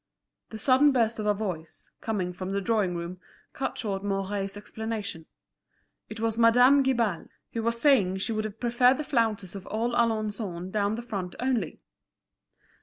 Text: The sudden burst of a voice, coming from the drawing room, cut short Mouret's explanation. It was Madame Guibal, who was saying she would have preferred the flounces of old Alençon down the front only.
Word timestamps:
The 0.49 0.57
sudden 0.57 0.91
burst 0.91 1.19
of 1.19 1.27
a 1.27 1.33
voice, 1.35 1.91
coming 2.01 2.33
from 2.33 2.49
the 2.49 2.59
drawing 2.59 2.95
room, 2.95 3.19
cut 3.53 3.77
short 3.77 4.03
Mouret's 4.03 4.57
explanation. 4.57 5.27
It 6.09 6.19
was 6.19 6.39
Madame 6.39 6.81
Guibal, 6.81 7.29
who 7.53 7.61
was 7.61 7.79
saying 7.79 8.17
she 8.17 8.31
would 8.31 8.45
have 8.45 8.59
preferred 8.59 8.97
the 8.97 9.03
flounces 9.03 9.53
of 9.53 9.67
old 9.69 9.93
Alençon 9.93 10.71
down 10.71 10.95
the 10.95 11.03
front 11.03 11.35
only. 11.39 11.81